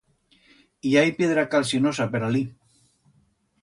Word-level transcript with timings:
I 0.93 0.93
hai 1.01 1.13
piedra 1.21 1.45
calsinosa 1.53 2.11
per 2.15 2.25
alí. 2.31 2.45